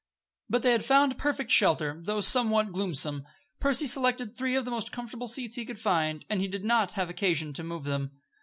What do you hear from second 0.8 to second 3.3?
found perfect shelter, though somewhat gloomsome.